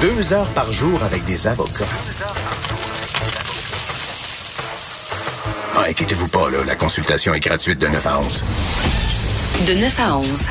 [0.00, 1.84] Deux heures par jour avec des avocats.
[5.76, 8.44] Ah, inquiétez-vous pas, là, la consultation est gratuite de 9 à 11.
[9.66, 10.46] De 9 à 11.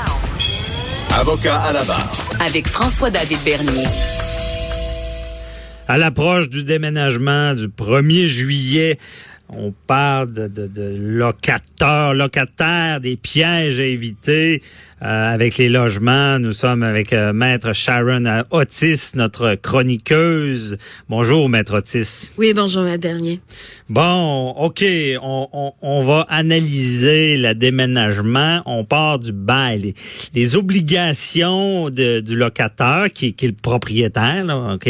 [1.16, 2.12] Avocat à la barre.
[2.40, 3.86] Avec François-David Bernier.
[5.88, 8.98] À l'approche du déménagement du 1er juillet,
[9.58, 14.62] on parle de, de, locateurs, locataires, des pièges à éviter.
[15.04, 16.40] Euh, avec les logements.
[16.40, 20.78] Nous sommes avec euh, Maître Sharon Otis, notre chroniqueuse.
[21.10, 22.32] Bonjour, Maître Otis.
[22.38, 23.42] Oui, bonjour, Maître Dernier.
[23.94, 24.84] Bon, OK,
[25.22, 28.64] on, on, on, va analyser le déménagement.
[28.66, 29.94] On part du bail.
[30.34, 34.90] Les, obligations de, du locataire, qui, est le propriétaire, là, OK?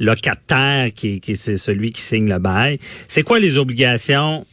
[0.00, 2.78] Locataire, qui, qui c'est celui qui signe le bail.
[3.08, 4.44] C'est quoi les obligations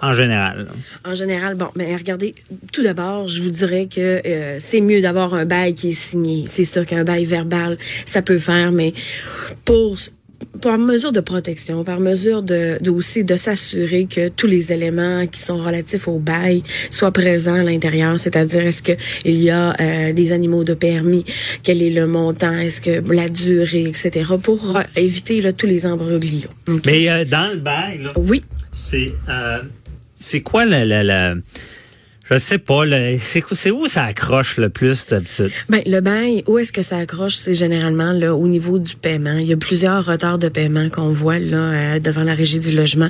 [0.00, 0.68] en général?
[1.04, 2.34] En général, bon, mais regardez,
[2.72, 6.44] tout d'abord, je vous dirais que euh, c'est mieux d'avoir un bail qui est signé.
[6.46, 7.76] C'est sûr qu'un bail verbal,
[8.06, 8.94] ça peut faire, mais
[9.66, 9.98] pour
[10.62, 15.26] par mesure de protection, par mesure de, de aussi de s'assurer que tous les éléments
[15.26, 18.92] qui sont relatifs au bail soient présents à l'intérieur, c'est-à-dire est-ce que
[19.24, 21.24] il y a euh, des animaux de permis,
[21.62, 24.32] quel est le montant, est-ce que la durée, etc.
[24.42, 26.48] pour euh, éviter là, tous les embroglios.
[26.86, 29.12] Mais euh, dans le bail, là, oui, c'est
[30.14, 31.34] c'est quoi la, la, la
[32.30, 32.82] je sais pas,
[33.52, 35.50] c'est où ça accroche le plus d'habitude?
[35.68, 37.36] Ben, le bail, où est-ce que ça accroche?
[37.36, 39.38] C'est généralement là, au niveau du paiement.
[39.40, 42.74] Il y a plusieurs retards de paiement qu'on voit là euh, devant la régie du
[42.74, 43.08] logement.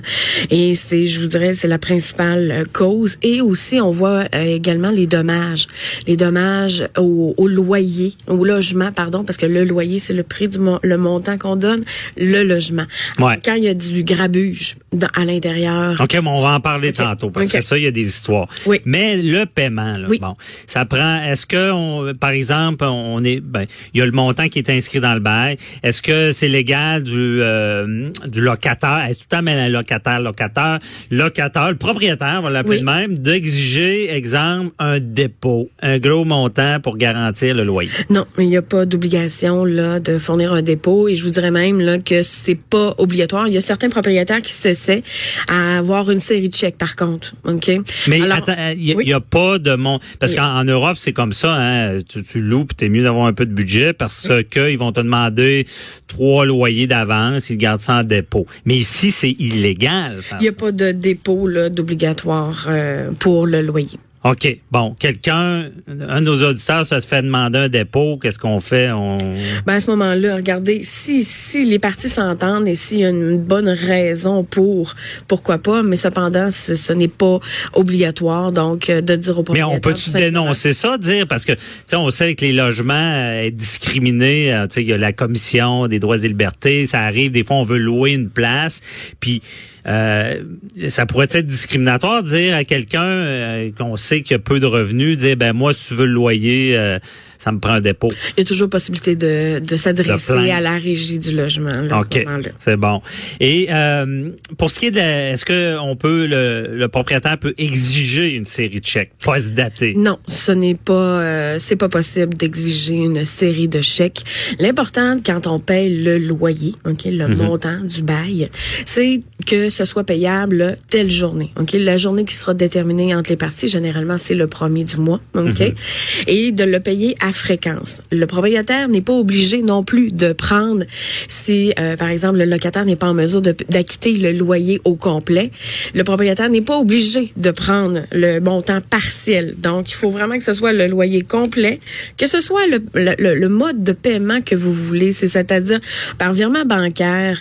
[0.50, 3.18] Et c'est, je vous dirais, c'est la principale euh, cause.
[3.22, 5.66] Et aussi, on voit euh, également les dommages.
[6.06, 10.48] Les dommages au, au, loyer, au logement, pardon, parce que le loyer, c'est le prix
[10.48, 11.82] du le montant qu'on donne,
[12.16, 12.84] le logement.
[13.18, 13.40] Ouais.
[13.44, 15.94] Quand il y a du grabuge dans, à l'intérieur.
[16.00, 16.98] OK, bon, on va en parler okay.
[16.98, 17.58] tantôt, parce okay.
[17.58, 18.48] que ça, il y a des histoires.
[18.66, 18.80] Oui.
[18.84, 20.18] Mais le paiement, là, oui.
[20.20, 20.34] bon,
[20.66, 21.22] ça prend.
[21.22, 23.64] Est-ce que, on, par exemple, on est, ben,
[23.94, 25.56] il y a le montant qui est inscrit dans le bail.
[25.82, 29.04] Est-ce que c'est légal du euh, du locataire?
[29.08, 30.78] Est-ce tout le temps un locataire, locataire,
[31.10, 32.84] locataire, le propriétaire, on va l'appeler oui.
[32.84, 38.56] même, d'exiger, exemple, un dépôt, un gros montant pour garantir le loyer Non, il n'y
[38.56, 42.22] a pas d'obligation là de fournir un dépôt et je vous dirais même là que
[42.22, 43.48] c'est pas obligatoire.
[43.48, 45.02] Il y a certains propriétaires qui s'essaient
[45.48, 47.70] à avoir une série de chèques, par contre, ok?
[48.08, 50.38] Mais Alors, attends, il il n'y a pas de mon parce oui.
[50.38, 53.46] qu'en Europe c'est comme ça hein tu, tu loues puis t'es mieux d'avoir un peu
[53.46, 54.44] de budget parce oui.
[54.44, 55.66] que ils vont te demander
[56.06, 60.52] trois loyers d'avance ils gardent ça en dépôt mais ici c'est illégal il n'y a
[60.52, 64.58] pas de dépôt là d'obligatoire euh, pour le loyer OK.
[64.72, 68.90] Bon, quelqu'un, un de nos auditeurs se fait demander un dépôt, qu'est-ce qu'on fait?
[68.90, 69.16] On...
[69.64, 73.38] Ben à ce moment-là, regardez, si, si les parties s'entendent et s'il y a une
[73.38, 74.96] bonne raison pour,
[75.28, 77.38] pourquoi pas, mais cependant, ce, ce n'est pas
[77.74, 79.68] obligatoire, donc, de dire au propriétaire...
[79.70, 82.94] Mais on peut-tu dénoncer ça, dire, parce que, tu sais, on sait que les logements
[82.94, 87.02] euh, est discriminés, tu sais, il y a la commission des droits et libertés, ça
[87.02, 88.80] arrive, des fois, on veut louer une place,
[89.20, 89.42] puis...
[89.86, 90.42] Euh,
[90.88, 94.66] ça pourrait être discriminatoire de dire à quelqu'un euh, qu'on sait qu'il a peu de
[94.66, 96.98] revenus, dire ben moi si tu veux le loyer, euh,
[97.38, 98.08] ça me prend un dépôt.
[98.36, 101.70] Il y a toujours possibilité de, de s'adresser à la régie du logement.
[101.70, 102.26] Là, ok,
[102.58, 103.00] c'est bon.
[103.40, 107.54] Et euh, pour ce qui est de, est-ce que on peut le, le, propriétaire peut
[107.56, 112.94] exiger une série de chèques post-datés Non, ce n'est pas, euh, c'est pas possible d'exiger
[112.94, 114.24] une série de chèques.
[114.58, 117.36] L'important quand on paye le loyer, ok, le mm -hmm.
[117.36, 118.50] montant du bail,
[118.86, 121.50] c'est que ce soit payable telle journée.
[121.60, 125.20] Ok, la journée qui sera déterminée entre les parties, généralement c'est le premier du mois.
[125.34, 126.34] Ok, mm -hmm.
[126.36, 128.00] et de le payer à fréquence.
[128.10, 130.84] Le propriétaire n'est pas obligé non plus de prendre
[131.28, 135.50] si, euh, par exemple, le locataire n'est pas en mesure d'acquitter le loyer au complet.
[135.94, 139.54] Le propriétaire n'est pas obligé de prendre le montant partiel.
[139.58, 141.80] Donc, il faut vraiment que ce soit le loyer complet,
[142.16, 145.80] que ce soit le, le, le mode de paiement que vous voulez, c'est-à-dire
[146.18, 147.38] par virement bancaire,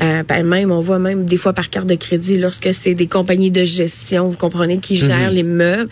[0.00, 3.06] euh, ben même, on voit même des fois par carte de crédit lorsque c'est des
[3.06, 5.40] compagnies de gestion, vous comprenez, qui gèrent mm -hmm.
[5.40, 5.90] les meubles.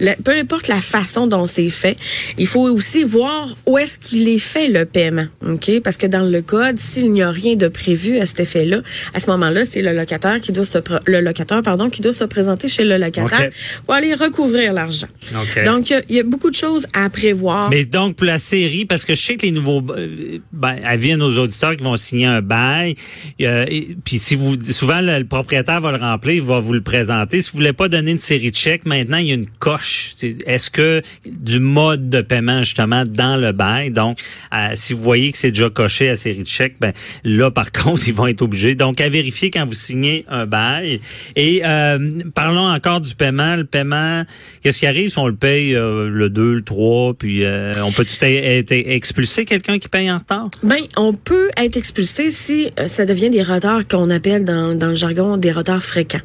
[0.00, 1.96] Le, peu importe la façon dont c'est fait,
[2.38, 5.80] il faut aussi voir où est-ce qu'il est fait le paiement, ok?
[5.82, 8.82] Parce que dans le code, s'il n'y a rien de prévu à cet effet-là,
[9.12, 12.24] à ce moment-là, c'est le locataire qui doit se le locataire pardon qui doit se
[12.24, 13.50] présenter chez le locataire okay.
[13.84, 15.06] pour aller recouvrir l'argent.
[15.34, 15.64] Okay.
[15.64, 17.70] Donc il y a beaucoup de choses à prévoir.
[17.70, 21.16] Mais donc pour la série, parce que je sais que les nouveaux, ben, avis à
[21.16, 22.94] nos auditeurs qui vont signer un bail,
[23.40, 26.72] euh, et, puis si vous souvent le, le, propriétaire va le remplir, il va vous
[26.72, 27.40] le présenter.
[27.40, 30.14] Si vous voulez pas donner une série de chèques, maintenant il y a une coche.
[30.46, 33.92] Est-ce que du mode de paiement justement dans le bail.
[33.92, 34.18] Donc,
[34.52, 36.92] euh, si vous voyez que c'est déjà coché à série de chèques, ben
[37.22, 38.74] là, par contre, ils vont être obligés.
[38.74, 41.00] Donc, à vérifier quand vous signez un bail.
[41.36, 43.54] Et euh, parlons encore du paiement.
[43.54, 44.24] Le paiement,
[44.60, 47.44] qu'est-ce qui arrive si on le paye euh, le 2, le 3, puis
[47.80, 50.50] on peut être expulsé quelqu'un qui paye en retard?
[50.64, 54.94] Ben, on peut être expulsé si ça devient des retards qu'on appelle dans, dans le
[54.94, 56.20] jargon des retards fréquents.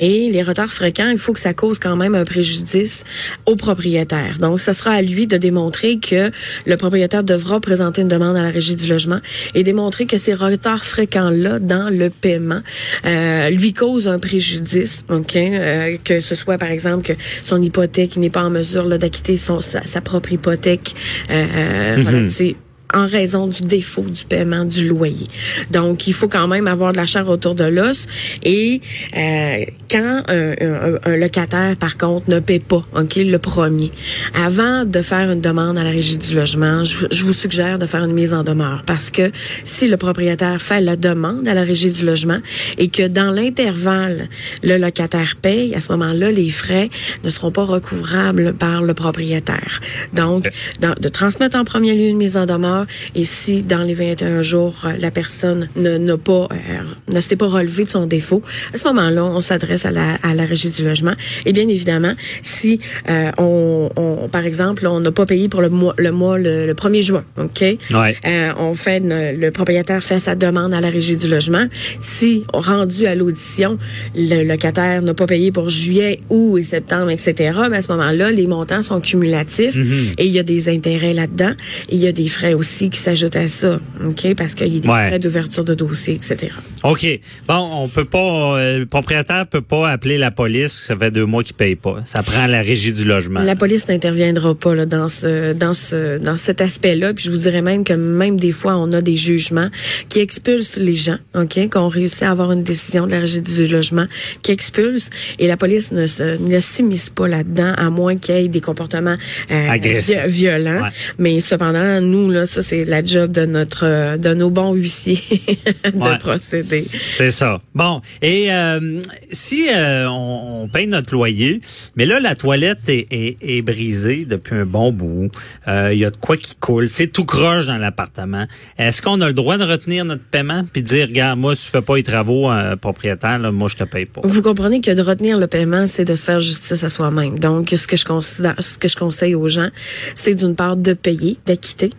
[0.00, 3.04] Et les retards fréquents, il faut que ça cause quand même un préjudice
[3.46, 4.38] au propriétaire.
[4.40, 6.30] Donc, ce sera à lui de démontrer que
[6.66, 9.20] le propriétaire devra présenter une demande à la régie du logement
[9.54, 12.60] et démontrer que ces retards fréquents-là dans le paiement
[13.04, 17.12] euh, lui causent un préjudice, euh, que ce soit par exemple que
[17.42, 20.94] son hypothèque n'est pas en mesure d'acquitter sa, sa, propre hypothèque,
[21.30, 25.26] euh, mm-hmm en raison du défaut du paiement du loyer.
[25.70, 28.06] Donc, il faut quand même avoir de la chair autour de l'os.
[28.42, 28.80] Et
[29.16, 33.90] euh, quand un, locataire, par contre, ne paie pas, ok, le premier,
[34.34, 37.86] avant de faire une demande à la régie du logement, je, je, vous suggère de
[37.86, 39.30] faire une mise en demeure parce que
[39.64, 42.38] si le propriétaire fait la demande à la régie du logement
[42.78, 44.28] et que dans l'intervalle
[44.62, 46.88] le locataire paye, à ce moment-là, les frais
[47.24, 49.80] ne seront pas recouvrables par le propriétaire.
[50.12, 50.50] Donc,
[50.80, 52.75] de transmettre en premier lieu une mise en demeure
[53.14, 57.36] et si dans les 21 jours, euh, la personne ne, n'a pas, euh, ne s'est
[57.36, 58.42] pas relevé de son défaut,
[58.74, 61.14] à ce moment-là, on s'adresse à la, à la régie du logement.
[61.44, 65.70] Et bien évidemment, si euh, on, on, par exemple, on n'a pas payé pour le
[65.70, 68.16] mois, le mois le, 1er juin, ok, ouais.
[68.58, 71.66] on fait le propriétaire fait sa demande à la régie du logement.
[72.00, 73.78] Si rendu à l'audition,
[74.14, 77.34] le locataire n'a pas payé pour juillet, août et septembre, etc.
[77.70, 80.14] Ben à ce moment-là, les montants sont cumulatifs mm-hmm.
[80.18, 81.52] et il y a des intérêts là-dedans.
[81.88, 84.34] Et il y a des frais aussi aussi qui s'ajoute à ça, OK?
[84.34, 86.48] Parce qu'il y a des frais d'ouverture de dossier, etc.
[86.82, 87.06] OK.
[87.46, 88.18] Bon, on peut pas,
[88.58, 91.54] euh, le propriétaire peut pas appeler la police parce que ça fait deux mois qu'il
[91.54, 92.02] paye pas.
[92.04, 93.40] Ça prend la régie du logement.
[93.40, 97.14] La police n'interviendra pas là, dans ce, dans ce, dans cet aspect-là.
[97.14, 99.68] Puis je vous dirais même que même des fois, on a des jugements
[100.08, 101.70] qui expulsent les gens, OK?
[101.70, 104.06] Qu'on réussit à avoir une décision de la régie du logement
[104.42, 105.08] qui expulse
[105.38, 106.06] et la police ne,
[106.48, 109.16] ne s'immisce pas là-dedans à moins qu'il y ait des comportements
[109.52, 109.78] euh,
[110.26, 110.88] violents.
[111.18, 115.20] Mais cependant, nous, là, ça, c'est la job de notre de nos bons huissiers
[115.84, 116.86] de procéder.
[117.14, 117.60] C'est ça.
[117.74, 121.60] Bon, et euh, si euh, on, paye notre loyer,
[121.96, 125.30] mais là la toilette est, est, brisée depuis un bon bout,
[125.68, 128.46] euh, il y a de quoi qui coule, c'est tout croche dans l'appartement.
[128.78, 131.70] Est-ce qu'on a le droit de retenir notre paiement puis dire regarde moi si tu
[131.72, 132.50] fais pas les travaux
[132.80, 134.22] propriétaire, là, moi je te paye pas?
[134.24, 137.38] Vous comprenez que de retenir le paiement, c'est de se faire justice à soi-même.
[137.38, 139.68] Donc ce que je considère ce que je conseille aux gens,
[140.14, 141.90] c'est d'une part de payer, d'acquitter,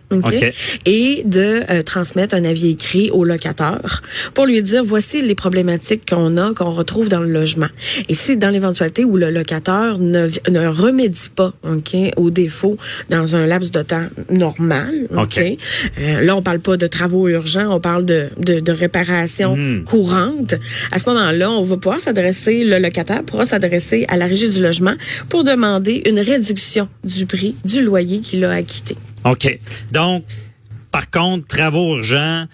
[0.84, 4.02] Et de euh, transmettre un avis écrit au locataire
[4.34, 7.68] pour lui dire voici les problématiques qu'on a, qu'on retrouve dans le logement.
[8.08, 12.76] Et si dans l'éventualité où le locataire ne, ne remédie pas ok, au défaut
[13.10, 15.40] dans un laps de temps normal, ok,
[15.98, 19.84] euh, là on parle pas de travaux urgents, on parle de, de, de réparation hmm.
[19.84, 20.54] courante.
[20.92, 24.62] À ce moment-là, on va pouvoir s'adresser, le locataire pourra s'adresser à la régie du
[24.62, 24.94] logement
[25.28, 28.96] pour demander une réduction du prix du loyer qu'il a acquitté.
[29.24, 29.58] OK.
[29.92, 30.24] Donc,
[30.90, 32.46] par contre, travaux urgents,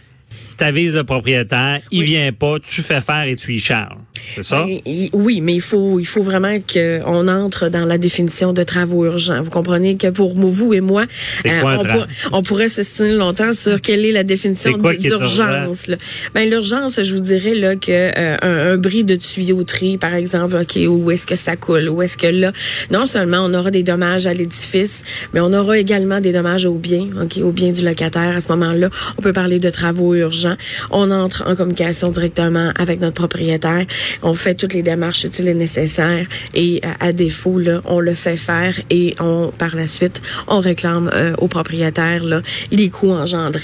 [0.56, 3.96] t'avises le propriétaire, il vient pas, tu fais faire et tu y charges.
[4.34, 4.66] C'est ça?
[5.12, 9.42] oui, mais il faut, il faut vraiment qu'on entre dans la définition de travaux urgents.
[9.42, 11.04] Vous comprenez que pour vous et moi,
[11.46, 15.90] euh, on, pourrait se signer longtemps sur quelle est la définition d'urgence.
[16.34, 18.36] Ben, l'urgence, je vous dirais là que euh,
[18.72, 22.26] un, bris de tuyauterie, par exemple, ok, où est-ce que ça coule, où est-ce que
[22.26, 22.52] là,
[22.90, 25.02] non seulement on aura des dommages à l'édifice,
[25.32, 28.36] mais on aura également des dommages au bien, ok, au bien du locataire.
[28.36, 30.43] À ce moment-là, on peut parler de travaux urgents.
[30.90, 33.84] On entre en communication directement avec notre propriétaire
[34.22, 38.14] on fait toutes les démarches utiles et nécessaires et euh, à, défaut là, on le
[38.14, 43.12] fait faire et on par la suite on réclame euh, au propriétaire là, les coûts
[43.12, 43.60] engendrés.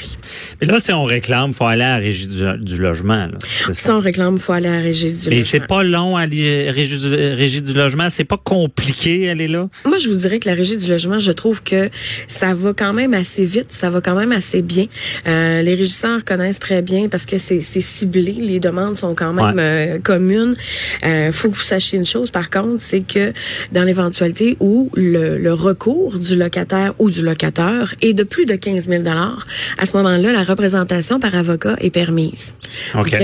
[0.60, 3.26] Mais là si on réclame, faut aller à la régie du, logement.
[3.26, 3.38] Là,
[3.72, 5.36] si on réclame, faut aller à la régie du logement.
[5.36, 9.48] Mais c'est pas long à la régie du, régie du logement, c'est pas compliqué aller
[9.48, 9.68] là?
[9.84, 11.90] Moi je vous dirais que la régie du logement, je trouve que
[12.26, 14.86] ça va quand même assez vite, ça va quand même assez bien.
[15.26, 19.58] Euh, les régisseurs connaissent très bien parce que c'est ciblé, les demandes sont quand même
[19.58, 20.40] euh, communes
[21.02, 23.32] il euh, faut que vous sachiez une chose, par contre, c'est que
[23.72, 28.88] dans l'éventualité où le, recours du locataire ou du locateur est de plus de 15
[28.88, 32.54] 000 à ce moment-là, la représentation par avocat est permise.
[32.94, 33.16] OK.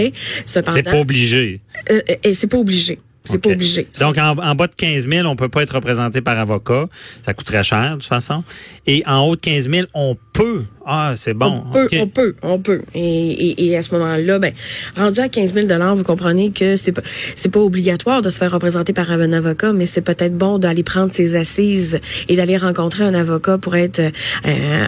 [0.45, 1.61] c'est pas obligé.
[1.91, 2.99] Euh, et c'est pas obligé.
[3.25, 3.87] C'est pas obligé.
[4.01, 6.87] Donc, en, bas de 15 000, on peut pas être représenté par avocat.
[7.25, 8.45] Ça coûterait cher, de toute façon.
[8.87, 11.65] Et en haut de 15 000, on peut Ah, c'est bon.
[11.69, 12.83] On peut, on peut, on peut.
[12.95, 14.53] Et, et, et à ce moment-là, ben,
[14.97, 15.67] rendu à 15 000
[15.97, 17.03] vous comprenez que c'est pas,
[17.35, 20.85] c'est pas obligatoire de se faire représenter par un avocat, mais c'est peut-être bon d'aller
[20.85, 24.87] prendre ses assises et d'aller rencontrer un avocat pour être euh,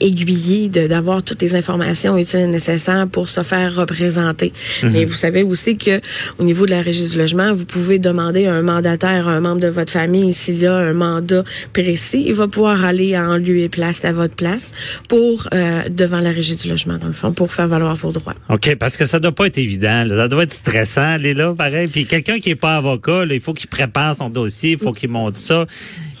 [0.00, 4.52] aiguillé, d'avoir toutes les informations utiles et nécessaires pour se faire représenter.
[4.94, 5.98] Et vous savez aussi que
[6.38, 9.40] au niveau de la régie du logement, vous pouvez demander à un mandataire, à un
[9.40, 13.60] membre de votre famille, s'il a un mandat précis, il va pouvoir aller en lieu
[13.60, 14.72] et place à votre place
[15.08, 18.34] pour euh, devant la régie du logement, dans le fond, pour faire valoir vos droits.
[18.48, 20.06] OK, parce que ça doit pas être évident.
[20.08, 21.88] Ça doit être stressant, aller là, pareil.
[21.88, 25.10] Puis quelqu'un qui est pas avocat, il faut qu'il prépare son dossier, il faut qu'il
[25.10, 25.66] monte ça.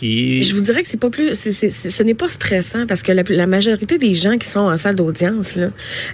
[0.00, 3.02] Je vous dirais que c'est pas plus, c'est- c'est- c'est- ce n'est pas stressant parce
[3.02, 5.70] que la, la majorité des gens qui sont en salle d'audience là,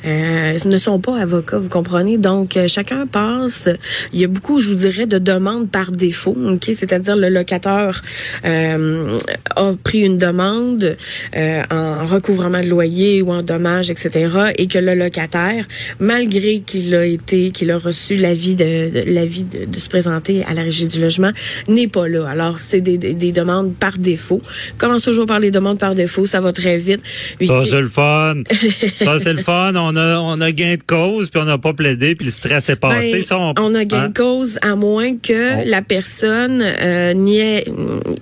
[0.06, 2.16] euh, ne sont pas avocats, vous comprenez?
[2.18, 3.68] Donc euh, chacun passe.
[4.12, 6.34] Il y a beaucoup, je vous dirais, de demandes par défaut.
[6.36, 8.00] Ok, c'est-à-dire le locataire
[8.44, 9.18] euh,
[9.56, 10.96] a pris une demande
[11.36, 14.52] euh, en recouvrement de loyer ou en dommages, etc.
[14.56, 15.64] Et que le locataire,
[15.98, 20.62] malgré qu'il a été, qu'il a reçu l'avis de, l'avis de, se présenter à la
[20.62, 21.30] régie du logement,
[21.68, 22.26] n'est pas là.
[22.28, 24.40] Alors c'est des, des demandes par défaut.
[24.78, 27.00] Commence toujours par les demandes par défaut, ça va très vite.
[27.46, 28.34] Ça, c'est le fun.
[29.04, 29.72] ça, c'est le fun.
[29.76, 32.68] On a, on a gain de cause, puis on n'a pas plaidé, puis le stress
[32.68, 33.12] est passé.
[33.12, 34.08] Ben, Ça, on a gain hein?
[34.08, 35.62] de cause à moins que Oh.
[35.66, 37.64] la personne euh, n'y ait-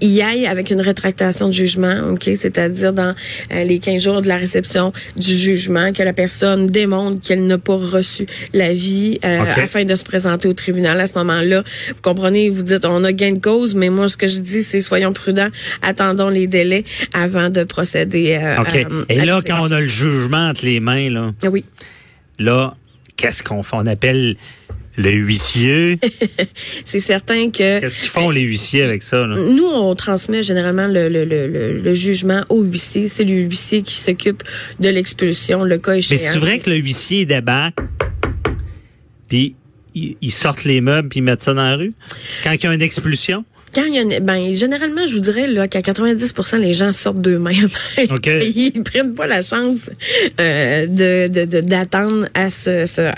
[0.00, 3.14] y aille avec une rétractation de jugement, ok, c'est-à-dire dans
[3.52, 7.58] euh, les 15 jours de la réception du jugement, que la personne démontre qu'elle n'a
[7.58, 10.98] pas reçu l'avis euh, afin de se présenter au tribunal.
[11.00, 14.16] À ce moment-là, vous comprenez, vous dites on a gain de cause, mais moi ce
[14.16, 15.41] que je dis c'est soyons prudents,
[15.82, 18.32] attendons les délais avant de procéder.
[18.42, 18.64] euh, à-
[19.08, 21.64] Et à là, quand on a le jugement entre les mains, là, oui.
[22.38, 22.74] là,
[23.16, 23.76] qu'est-ce qu'on fait?
[23.76, 24.36] On appelle
[24.96, 25.98] le huissier?
[26.84, 29.26] C'est certain que Qu'est-ce qu'ils font, les huissiers, avec ça?
[29.26, 29.36] Là?
[29.36, 33.08] Nous, on transmet généralement le, le, le, le, le jugement au huissier.
[33.08, 34.42] C'est le huissier qui s'occupe
[34.80, 36.18] de l'expulsion, le cas Mais échéant.
[36.32, 37.78] c'est vrai que le huissier débarque,
[39.28, 39.54] puis
[39.94, 41.92] ils sortent les meubles, puis ils mettent ça dans la rue?
[42.44, 43.44] Quand il y a une expulsion?
[43.74, 46.92] Quand il y a une- ben, généralement, je vous dirais là, qu'à 90% les gens
[46.92, 47.68] sortent d'eux-mêmes.
[48.10, 48.26] OK.
[48.54, 49.90] Ils prennent pas la chance
[50.40, 53.10] euh, de d'attendre à ce, ce-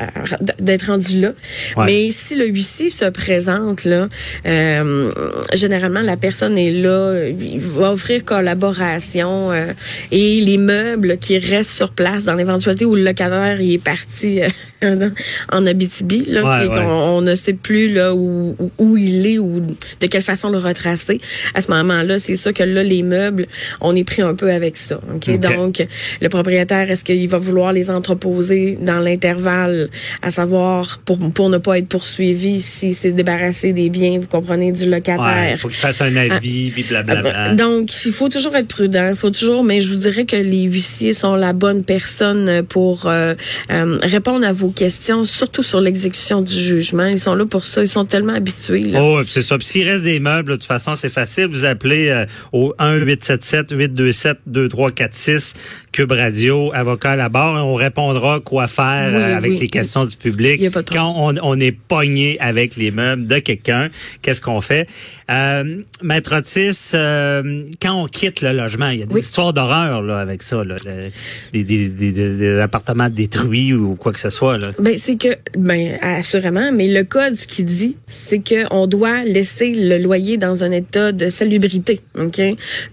[0.62, 1.32] d'être rendu là.
[1.76, 1.84] Ouais.
[1.86, 4.08] Mais si le huissier se présente là,
[4.46, 5.10] euh,
[5.54, 9.72] généralement la personne est là, il va offrir collaboration euh,
[10.10, 14.40] et les meubles qui restent sur place dans l'éventualité où le locataire il est parti
[14.84, 15.10] euh,
[15.52, 16.82] en Abitibi là, Ouais, puis ouais.
[16.84, 19.60] qu'on- on ne sait plus là où- où il est ou
[20.00, 21.18] de quelle façon le retracer.
[21.54, 23.46] À ce moment-là, c'est sûr que là, les meubles,
[23.80, 24.98] on est pris un peu avec ça.
[25.38, 25.84] Donc,
[26.20, 29.88] le propriétaire, est-ce qu'il va vouloir les entreposer dans l'intervalle,
[30.22, 34.72] à savoir pour, pour ne pas être poursuivi s'il s'est débarrassé des biens, vous comprenez,
[34.72, 35.52] du Ouais, locataire?
[35.52, 37.32] il faut qu'il fasse un avis, puis blablabla.
[37.34, 39.08] Ah, Donc, il faut toujours être prudent.
[39.10, 43.06] Il faut toujours, mais je vous dirais que les huissiers sont la bonne personne pour
[43.06, 43.34] euh,
[43.70, 47.06] euh, répondre à vos questions, surtout sur l'exécution du jugement.
[47.06, 47.82] Ils sont là pour ça.
[47.82, 48.82] Ils sont tellement habitués.
[48.82, 49.02] Là.
[49.02, 49.56] Oh, c'est ça.
[49.58, 51.46] Puis s'il reste des meubles, de toute façon, c'est facile.
[51.46, 55.54] Vous appelez euh, au 1-877-827-2346,
[55.94, 59.58] Cube Radio, avocat à la barre, on répondra quoi faire Oui, euh, avec oui.
[59.60, 60.60] les questions du public.
[60.90, 64.88] Quand on, on est pogné avec les meubles de quelqu'un, qu'est-ce qu'on fait?
[65.30, 70.02] Euh, Maître Otis, euh, quand on quitte le logement, il y a des histoires d'horreur
[70.02, 71.10] là, avec ça, là, le-
[71.52, 74.58] des, des, des- des- des appartements détruits ou quoi que ce soit.
[74.58, 74.72] Là.
[74.80, 79.22] Ben c'est que ben assurément, mais le code ce qu'il dit, c'est que on doit
[79.22, 82.40] laisser le loyer dans un état de salubrité, OK?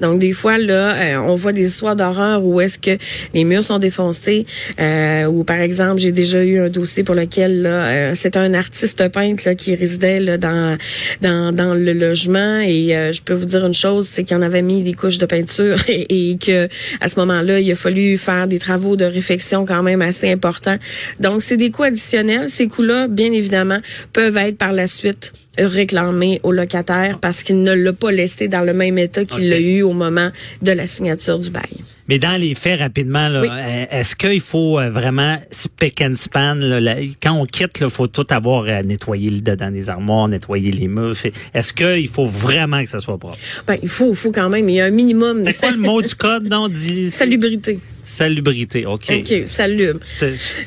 [0.02, 2.91] Donc des fois là, euh, on voit des histoires d'horreur où est-ce que
[3.34, 4.46] les murs sont défoncés
[4.80, 8.54] euh, ou par exemple, j'ai déjà eu un dossier pour lequel là euh, c'est un
[8.54, 10.78] artiste peintre là qui résidait là dans
[11.22, 14.42] dans dans le logement et euh, je peux vous dire une chose, c'est qu'il en
[14.42, 16.68] avait mis des couches de peinture et, et que
[17.00, 20.78] à ce moment-là, il a fallu faire des travaux de réfection quand même assez importants.
[21.20, 22.50] Donc, c'est des coûts additionnels.
[22.50, 23.80] Ces coûts-là, bien évidemment,
[24.14, 28.62] peuvent être par la suite réclamés au locataire parce qu'il ne l'a pas laissé dans
[28.62, 30.30] le même état qu'il l'a eu au moment
[30.62, 31.64] de la signature du bail.
[32.08, 33.48] Mais dans les faits, rapidement, Oui.
[33.50, 36.56] euh, est-ce qu'il faut euh, vraiment spick and span?
[36.56, 40.72] là, quand on quitte, il faut tout avoir à nettoyer le dedans des armoires, nettoyer
[40.72, 41.16] les murs.
[41.54, 43.38] Est-ce qu'il faut vraiment que ça soit propre?
[43.66, 46.02] Ben, il faut, quand même, il y a un minimum de C'est quoi le mot
[46.02, 46.50] du code?
[46.50, 47.80] Non, dit salubrité.
[48.04, 48.86] Salubrité.
[48.86, 49.12] OK.
[49.12, 50.00] OK, salubre.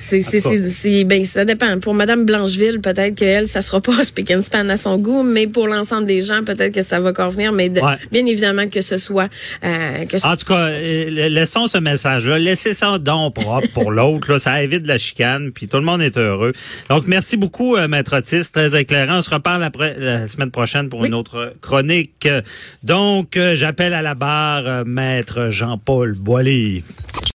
[0.00, 1.78] C'est- ben, ça dépend.
[1.80, 5.46] Pour Madame Blancheville, peut-être qu'elle, ça sera pas speak and span à son goût, mais
[5.46, 7.52] pour l'ensemble des gens, peut-être que ça va convenir.
[7.52, 7.96] Mais de- Ouais.
[8.12, 9.28] bien évidemment que ce soit,
[9.64, 12.38] euh, que ce- En tout cas, euh, laissons ce message-là.
[12.38, 14.32] Laissez ça donc propre pour l'autre.
[14.32, 14.38] là.
[14.38, 16.52] Ça évite la chicane, puis tout le monde est heureux.
[16.88, 18.50] Donc, merci beaucoup, euh, Maître Otis.
[18.52, 19.18] Très éclairant.
[19.18, 21.08] On se reparle après, la semaine prochaine pour Oui.
[21.08, 22.28] une autre chronique.
[22.82, 26.82] Donc, euh, j'appelle à la barre Maître Jean-Paul Boilly.